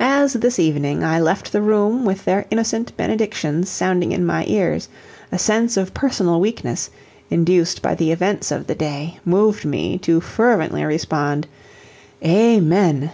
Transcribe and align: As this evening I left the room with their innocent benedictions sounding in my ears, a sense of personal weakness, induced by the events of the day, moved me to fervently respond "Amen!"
As 0.00 0.32
this 0.32 0.58
evening 0.58 1.04
I 1.04 1.20
left 1.20 1.52
the 1.52 1.62
room 1.62 2.04
with 2.04 2.24
their 2.24 2.46
innocent 2.50 2.96
benedictions 2.96 3.68
sounding 3.68 4.10
in 4.10 4.26
my 4.26 4.44
ears, 4.48 4.88
a 5.30 5.38
sense 5.38 5.76
of 5.76 5.94
personal 5.94 6.40
weakness, 6.40 6.90
induced 7.30 7.80
by 7.80 7.94
the 7.94 8.10
events 8.10 8.50
of 8.50 8.66
the 8.66 8.74
day, 8.74 9.20
moved 9.24 9.64
me 9.64 9.98
to 9.98 10.20
fervently 10.20 10.82
respond 10.84 11.46
"Amen!" 12.24 13.12